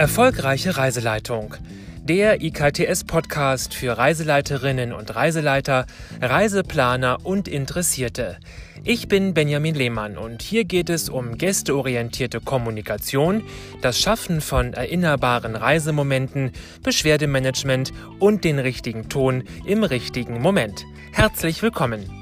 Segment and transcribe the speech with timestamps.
[0.00, 1.56] Erfolgreiche Reiseleitung.
[2.02, 5.84] Der IKTS-Podcast für Reiseleiterinnen und Reiseleiter,
[6.22, 8.38] Reiseplaner und Interessierte.
[8.82, 13.42] Ich bin Benjamin Lehmann und hier geht es um gästeorientierte Kommunikation,
[13.82, 20.86] das Schaffen von erinnerbaren Reisemomenten, Beschwerdemanagement und den richtigen Ton im richtigen Moment.
[21.12, 22.19] Herzlich willkommen!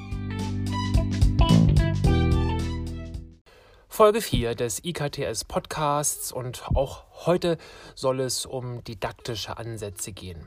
[3.99, 7.59] Folge 4 des IKTS Podcasts und auch heute
[7.97, 10.47] soll es um didaktische Ansätze gehen.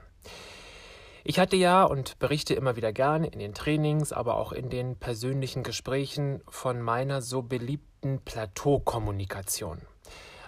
[1.26, 4.96] Ich hatte ja und berichte immer wieder gern in den Trainings, aber auch in den
[4.96, 9.82] persönlichen Gesprächen von meiner so beliebten Plateaukommunikation.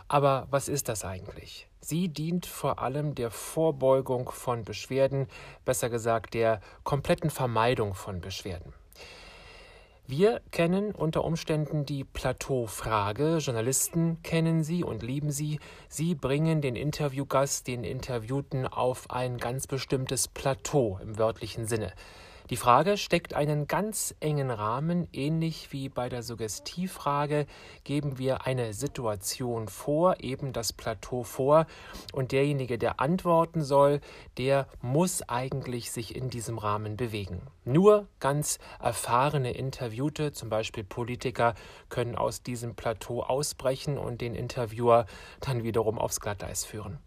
[0.08, 1.68] Aber was ist das eigentlich?
[1.82, 5.28] Sie dient vor allem der Vorbeugung von Beschwerden,
[5.66, 8.74] besser gesagt der kompletten Vermeidung von Beschwerden.
[10.06, 13.38] Wir kennen unter Umständen die Plateaufrage.
[13.38, 15.62] Journalisten kennen sie und lieben sie.
[15.88, 21.94] Sie bringen den Interviewgast, den Interviewten auf ein ganz bestimmtes Plateau im wörtlichen Sinne.
[22.50, 27.46] Die Frage steckt einen ganz engen Rahmen, ähnlich wie bei der Suggestivfrage
[27.86, 31.68] geben wir eine Situation vor, eben das Plateau vor
[32.12, 34.02] und derjenige, der antworten soll,
[34.38, 37.42] der muss eigentlich sich in diesem Rahmen bewegen.
[37.64, 41.56] Nur ganz erfahrene Interviewte, zum Beispiel Politiker,
[41.88, 45.06] können aus diesem Plateau ausbrechen und den Interviewer
[45.40, 47.00] dann wiederum aufs Glatteis führen.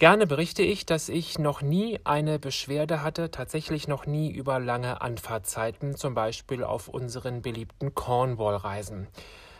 [0.00, 5.02] Gerne berichte ich, dass ich noch nie eine Beschwerde hatte, tatsächlich noch nie über lange
[5.02, 9.08] Anfahrtzeiten, zum Beispiel auf unseren beliebten Cornwall-Reisen.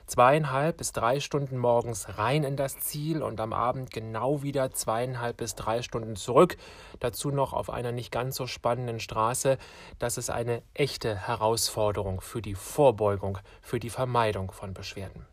[0.07, 5.37] Zweieinhalb bis drei Stunden morgens rein in das Ziel und am Abend genau wieder zweieinhalb
[5.37, 6.57] bis drei Stunden zurück.
[7.01, 9.59] Dazu noch auf einer nicht ganz so spannenden Straße.
[9.99, 15.27] Das ist eine echte Herausforderung für die Vorbeugung, für die Vermeidung von Beschwerden.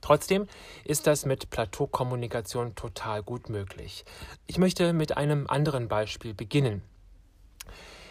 [0.00, 0.46] Trotzdem
[0.84, 4.04] ist das mit Plateaukommunikation total gut möglich.
[4.46, 6.82] Ich möchte mit einem anderen Beispiel beginnen.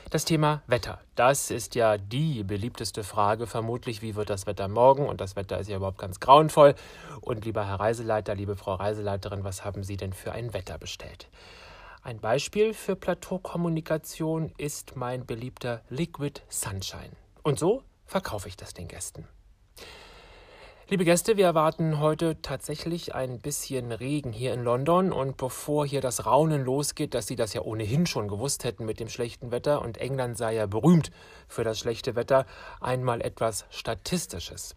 [0.09, 0.99] Das Thema Wetter.
[1.13, 3.45] Das ist ja die beliebteste Frage.
[3.45, 5.07] Vermutlich, wie wird das Wetter morgen?
[5.07, 6.73] Und das Wetter ist ja überhaupt ganz grauenvoll.
[7.21, 11.29] Und lieber Herr Reiseleiter, liebe Frau Reiseleiterin, was haben Sie denn für ein Wetter bestellt?
[12.01, 17.11] Ein Beispiel für Plateaukommunikation ist mein beliebter Liquid Sunshine.
[17.43, 19.27] Und so verkaufe ich das den Gästen.
[20.91, 26.01] Liebe Gäste, wir erwarten heute tatsächlich ein bisschen Regen hier in London und bevor hier
[26.01, 29.83] das Raunen losgeht, dass Sie das ja ohnehin schon gewusst hätten mit dem schlechten Wetter
[29.83, 31.11] und England sei ja berühmt
[31.47, 32.47] für das schlechte Wetter,
[32.81, 34.75] einmal etwas Statistisches.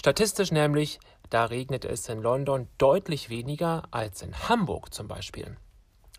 [0.00, 5.58] Statistisch nämlich, da regnet es in London deutlich weniger als in Hamburg zum Beispiel.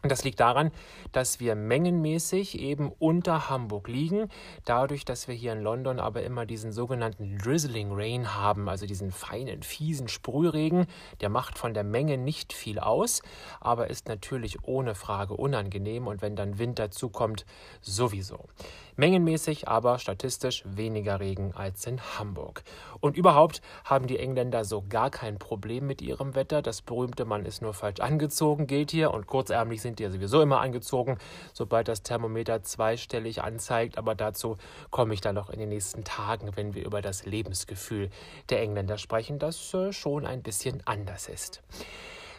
[0.05, 0.71] Das liegt daran,
[1.13, 4.27] dass wir mengenmäßig eben unter Hamburg liegen,
[4.65, 9.11] dadurch, dass wir hier in London aber immer diesen sogenannten Drizzling Rain haben, also diesen
[9.11, 10.87] feinen, fiesen Sprühregen.
[11.21, 13.21] Der macht von der Menge nicht viel aus,
[13.61, 17.45] aber ist natürlich ohne Frage unangenehm und wenn dann Wind dazukommt,
[17.79, 18.49] sowieso.
[18.95, 22.63] Mengenmäßig aber statistisch weniger Regen als in Hamburg.
[22.99, 26.61] Und überhaupt haben die Engländer so gar kein Problem mit ihrem Wetter.
[26.61, 30.41] Das berühmte Mann ist nur falsch angezogen gilt hier und kurzärmlich sind die ja sowieso
[30.41, 31.17] immer angezogen,
[31.53, 33.97] sobald das Thermometer zweistellig anzeigt.
[33.97, 34.57] Aber dazu
[34.91, 38.09] komme ich dann noch in den nächsten Tagen, wenn wir über das Lebensgefühl
[38.49, 41.61] der Engländer sprechen, das äh, schon ein bisschen anders ist.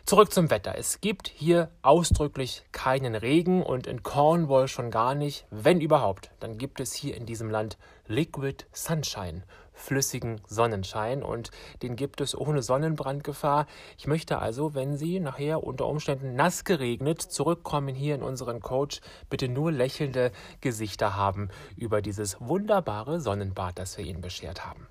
[0.06, 0.74] Zurück zum Wetter.
[0.76, 5.46] Es gibt hier ausdrücklich keinen Regen und in Cornwall schon gar nicht.
[5.50, 11.50] Wenn überhaupt, dann gibt es hier in diesem Land Liquid Sunshine, flüssigen Sonnenschein und
[11.82, 13.66] den gibt es ohne Sonnenbrandgefahr.
[13.98, 19.00] Ich möchte also, wenn Sie nachher unter Umständen nass geregnet zurückkommen hier in unseren Coach,
[19.28, 24.86] bitte nur lächelnde Gesichter haben über dieses wunderbare Sonnenbad, das wir Ihnen beschert haben.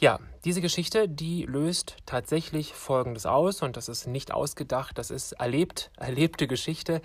[0.00, 5.32] Ja, diese Geschichte, die löst tatsächlich Folgendes aus und das ist nicht ausgedacht, das ist
[5.32, 7.02] erlebt, erlebte Geschichte.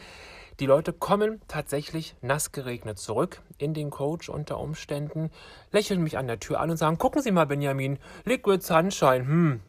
[0.62, 5.30] Die Leute kommen tatsächlich nass geregnet zurück in den Coach unter Umständen,
[5.72, 9.60] lächeln mich an der Tür an und sagen, gucken Sie mal, Benjamin, Liquid Sunshine, hm,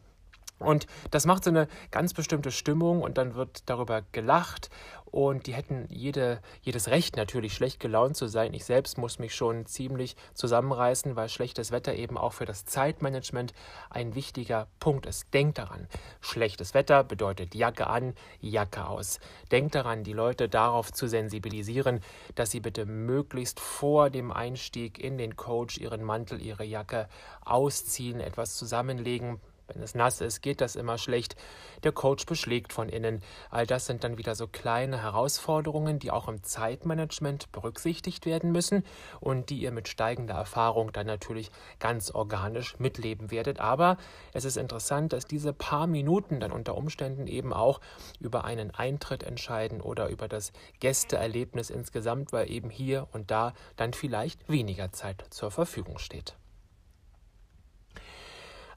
[0.59, 4.69] und das macht so eine ganz bestimmte Stimmung und dann wird darüber gelacht
[5.11, 8.53] und die hätten jede, jedes Recht natürlich schlecht gelaunt zu sein.
[8.53, 13.53] Ich selbst muss mich schon ziemlich zusammenreißen, weil schlechtes Wetter eben auch für das Zeitmanagement
[13.89, 15.33] ein wichtiger Punkt ist.
[15.33, 15.87] Denkt daran,
[16.19, 19.19] schlechtes Wetter bedeutet Jacke an, Jacke aus.
[19.51, 22.01] Denkt daran, die Leute darauf zu sensibilisieren,
[22.35, 27.07] dass sie bitte möglichst vor dem Einstieg in den Coach ihren Mantel, ihre Jacke
[27.45, 31.35] ausziehen, etwas zusammenlegen, Wenn es nass ist, geht das immer schlecht.
[31.83, 33.21] Der Coach beschlägt von innen.
[33.49, 38.83] All das sind dann wieder so kleine Herausforderungen, die auch im Zeitmanagement berücksichtigt werden müssen
[39.19, 43.59] und die ihr mit steigender Erfahrung dann natürlich ganz organisch mitleben werdet.
[43.59, 43.97] Aber
[44.33, 47.81] es ist interessant, dass diese paar Minuten dann unter Umständen eben auch
[48.19, 53.93] über einen Eintritt entscheiden oder über das Gästeerlebnis insgesamt, weil eben hier und da dann
[53.93, 56.37] vielleicht weniger Zeit zur Verfügung steht.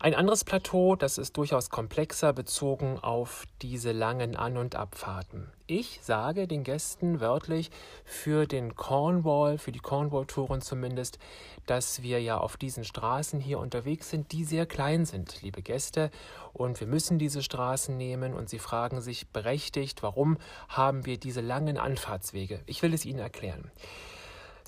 [0.03, 5.53] Ein anderes Plateau, das ist durchaus komplexer bezogen auf diese langen An- und Abfahrten.
[5.67, 7.71] Ich sage den Gästen wörtlich
[8.07, 11.19] für den Cornwall, für die Cornwall-Touren zumindest,
[11.67, 16.11] dass wir ja auf diesen Straßen hier unterwegs sind, die sehr klein sind, liebe Gäste.
[16.55, 20.39] Und wir müssen diese Straßen nehmen und sie fragen sich berechtigt, warum
[20.71, 22.63] haben wir diese langen Anfahrtswege?
[22.65, 23.71] Ich will es Ihnen erklären.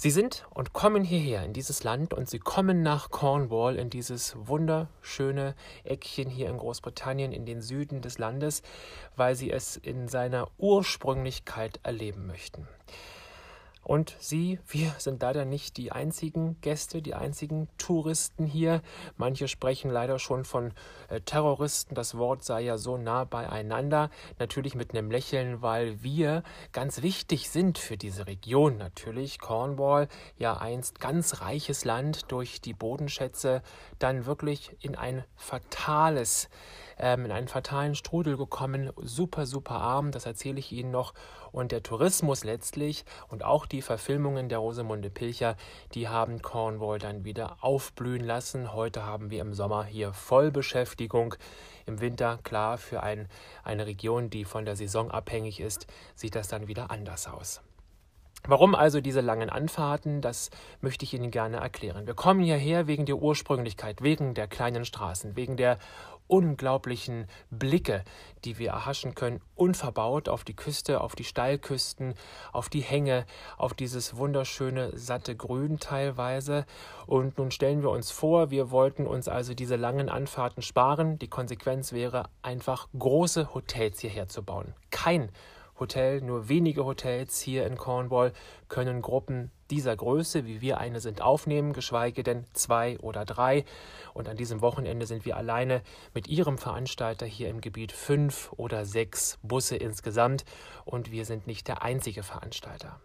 [0.02, 4.34] Sie sind und kommen hierher in dieses Land und sie kommen nach Cornwall in dieses
[4.36, 5.54] wunderschöne
[5.84, 8.64] Eckchen hier in Großbritannien in den Süden des Landes,
[9.14, 12.66] weil sie es in seiner Ursprünglichkeit erleben möchten.
[13.82, 18.80] Und Sie, wir sind leider nicht die einzigen Gäste, die einzigen Touristen hier.
[19.16, 20.72] Manche sprechen leider schon von
[21.08, 21.96] äh, Terroristen.
[21.96, 24.10] Das Wort sei ja so nah beieinander.
[24.38, 28.76] Natürlich mit einem Lächeln, weil wir ganz wichtig sind für diese Region.
[28.76, 30.06] Natürlich Cornwall,
[30.36, 33.62] ja einst ganz reiches Land durch die Bodenschätze,
[33.98, 36.48] dann wirklich in ein fatales
[36.98, 41.14] ähm, in einen fatalen Strudel gekommen, super, super arm, das erzähle ich Ihnen noch.
[41.52, 45.56] Und der Tourismus letztlich und auch die Verfilmungen der Rosemunde Pilcher,
[45.94, 48.72] die haben Cornwall dann wieder aufblühen lassen.
[48.72, 51.34] Heute haben wir im Sommer hier Vollbeschäftigung.
[51.86, 53.28] Im Winter, klar, für ein,
[53.62, 57.60] eine Region, die von der Saison abhängig ist, sieht das dann wieder anders aus.
[58.44, 60.20] Warum also diese langen Anfahrten?
[60.20, 60.50] Das
[60.80, 62.08] möchte ich Ihnen gerne erklären.
[62.08, 65.78] Wir kommen hierher wegen der Ursprünglichkeit, wegen der kleinen Straßen, wegen der
[66.32, 68.04] unglaublichen Blicke,
[68.46, 72.14] die wir erhaschen können, unverbaut auf die Küste, auf die Steilküsten,
[72.52, 73.26] auf die Hänge,
[73.58, 76.64] auf dieses wunderschöne satte Grün teilweise.
[77.06, 81.18] Und nun stellen wir uns vor, wir wollten uns also diese langen Anfahrten sparen.
[81.18, 84.72] Die Konsequenz wäre einfach große Hotels hierher zu bauen.
[84.90, 85.28] Kein
[85.82, 88.32] Hotel, nur wenige Hotels hier in Cornwall
[88.68, 93.64] können Gruppen dieser Größe, wie wir eine sind, aufnehmen, geschweige denn zwei oder drei.
[94.14, 95.82] Und an diesem Wochenende sind wir alleine
[96.14, 100.44] mit Ihrem Veranstalter hier im Gebiet fünf oder sechs Busse insgesamt
[100.84, 103.00] und wir sind nicht der einzige Veranstalter.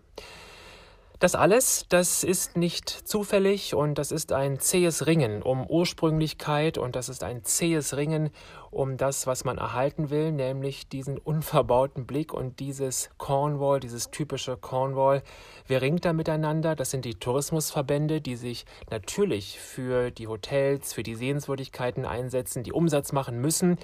[1.19, 6.95] Das alles, das ist nicht zufällig und das ist ein zähes Ringen um Ursprünglichkeit und
[6.95, 8.29] das ist ein zähes Ringen
[8.71, 14.57] um das, was man erhalten will, nämlich diesen unverbauten Blick und dieses Cornwall, dieses typische
[14.57, 15.23] Cornwall.
[15.67, 16.75] Wer ringt da miteinander?
[16.75, 22.73] Das sind die Tourismusverbände, die sich natürlich für die Hotels, für die Sehenswürdigkeiten einsetzen, die
[22.73, 23.77] Umsatz machen müssen.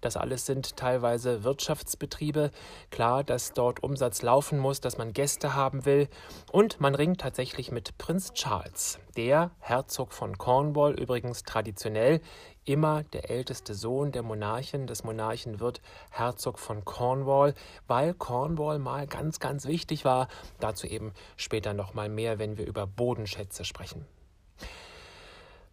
[0.00, 2.50] Das alles sind teilweise Wirtschaftsbetriebe.
[2.90, 6.08] Klar, dass dort Umsatz laufen muss, dass man Gäste haben will.
[6.52, 12.20] Und man ringt tatsächlich mit Prinz Charles, der Herzog von Cornwall, übrigens traditionell
[12.64, 14.86] immer der älteste Sohn der Monarchen.
[14.86, 15.80] des Monarchen wird
[16.10, 17.54] Herzog von Cornwall,
[17.86, 20.28] weil Cornwall mal ganz, ganz wichtig war.
[20.58, 24.06] Dazu eben später noch mal mehr, wenn wir über Bodenschätze sprechen.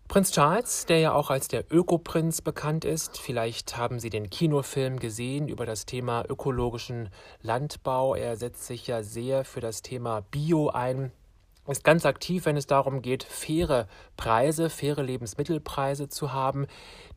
[0.08, 5.00] Prinz Charles, der ja auch als der Ökoprinz bekannt ist, vielleicht haben Sie den Kinofilm
[5.00, 7.10] gesehen über das Thema ökologischen
[7.42, 8.16] Landbau.
[8.16, 11.12] Er setzt sich ja sehr für das Thema Bio ein
[11.72, 16.68] ist ganz aktiv, wenn es darum geht, faire Preise, faire Lebensmittelpreise zu haben,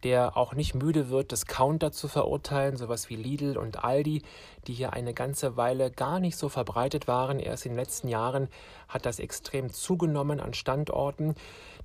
[0.02, 4.22] der auch nicht müde wird, Discounter zu verurteilen, sowas wie Lidl und Aldi,
[4.66, 7.38] die hier eine ganze Weile gar nicht so verbreitet waren.
[7.38, 8.48] Erst in den letzten Jahren
[8.88, 11.34] hat das extrem zugenommen an Standorten,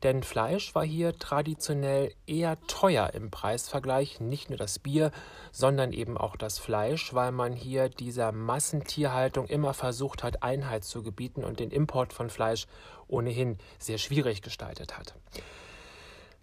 [0.04, 5.12] denn Fleisch war hier traditionell eher teuer im Preisvergleich, nicht nur das Bier,
[5.51, 11.04] sondern eben auch das Fleisch, weil man hier dieser Massentierhaltung immer versucht hat, Einheit zu
[11.04, 12.68] gebieten und den Import von Fleisch
[13.08, 15.16] ohnehin sehr schwierig gestaltet hat.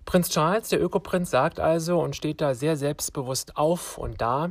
[0.04, 4.50] Prinz Charles, der Ökoprinz, sagt also und steht da sehr selbstbewusst auf und da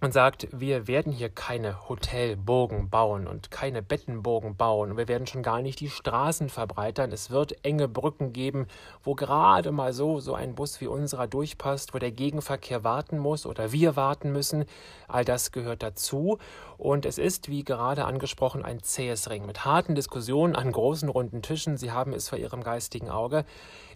[0.00, 5.42] und sagt, wir werden hier keine Hotelburgen bauen und keine Bettenburgen bauen wir werden schon
[5.42, 7.10] gar nicht die Straßen verbreitern.
[7.12, 8.66] Es wird enge Brücken geben,
[9.02, 13.46] wo gerade mal so so ein Bus wie unserer durchpasst, wo der Gegenverkehr warten muss
[13.46, 14.64] oder wir warten müssen.
[15.08, 16.38] All das gehört dazu
[16.78, 21.42] und es ist, wie gerade angesprochen, ein zähes Ring mit harten Diskussionen an großen runden
[21.42, 21.76] Tischen.
[21.76, 23.44] Sie haben es vor Ihrem geistigen Auge.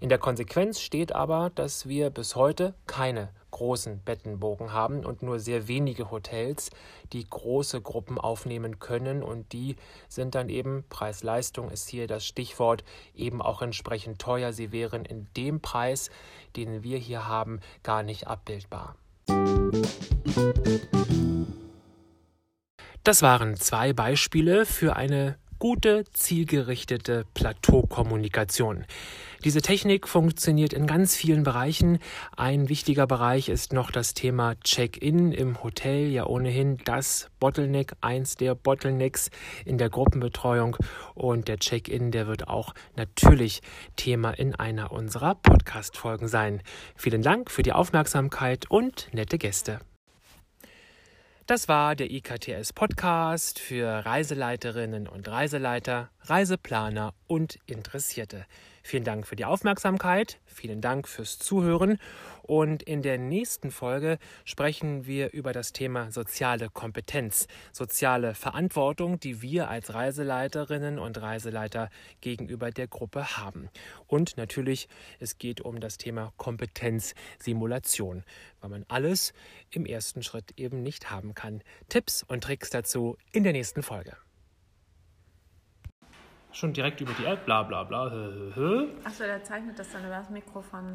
[0.00, 5.38] In der Konsequenz steht aber, dass wir bis heute keine großen Bettenbogen haben und nur
[5.38, 6.70] sehr wenige Hotels,
[7.12, 9.76] die große Gruppen aufnehmen können und die
[10.08, 12.84] sind dann eben, Preis-Leistung ist hier das Stichwort,
[13.14, 14.52] eben auch entsprechend teuer.
[14.52, 16.10] Sie wären in dem Preis,
[16.56, 18.96] den wir hier haben, gar nicht abbildbar.
[23.04, 28.84] Das waren zwei Beispiele für eine gute, zielgerichtete Plateaukommunikation.
[29.44, 31.98] Diese Technik funktioniert in ganz vielen Bereichen.
[32.36, 38.36] Ein wichtiger Bereich ist noch das Thema Check-in im Hotel, ja ohnehin das Bottleneck, eins
[38.36, 39.30] der Bottlenecks
[39.64, 40.76] in der Gruppenbetreuung.
[41.14, 43.60] Und der Check-in, der wird auch natürlich
[43.96, 46.62] Thema in einer unserer Podcast-Folgen sein.
[46.96, 49.80] Vielen Dank für die Aufmerksamkeit und nette Gäste.
[51.46, 58.46] Das war der IKTS Podcast für Reiseleiterinnen und Reiseleiter, Reiseplaner und Interessierte.
[58.86, 61.98] Vielen Dank für die Aufmerksamkeit, vielen Dank fürs Zuhören
[62.42, 69.40] und in der nächsten Folge sprechen wir über das Thema soziale Kompetenz, soziale Verantwortung, die
[69.40, 71.88] wir als Reiseleiterinnen und Reiseleiter
[72.20, 73.70] gegenüber der Gruppe haben.
[74.06, 74.86] Und natürlich,
[75.18, 78.22] es geht um das Thema Kompetenzsimulation,
[78.60, 79.32] weil man alles
[79.70, 81.62] im ersten Schritt eben nicht haben kann.
[81.88, 84.14] Tipps und Tricks dazu in der nächsten Folge
[86.56, 88.04] schon direkt über die App, bla bla bla.
[89.04, 90.92] Achso, der zeichnet das dann über das Mikrofon.